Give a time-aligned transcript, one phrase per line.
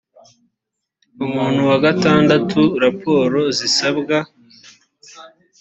[1.23, 4.17] umutwe wa gatandatu raporo zisabwa